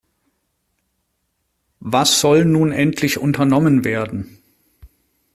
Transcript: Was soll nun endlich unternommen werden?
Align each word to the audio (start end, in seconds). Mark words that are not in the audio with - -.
Was 1.79 2.19
soll 2.21 2.43
nun 2.45 2.71
endlich 2.71 3.19
unternommen 3.19 3.85
werden? 3.85 4.39